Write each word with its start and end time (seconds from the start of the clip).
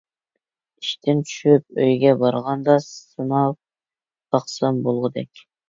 ئىشتىن 0.83 1.21
چۈشۈپ 1.31 1.77
ئۆيگە 1.83 2.15
بارغاندا 2.23 2.79
سىناپ 2.87 3.61
باقسام 4.39 4.85
بولغۇدەك. 4.91 5.49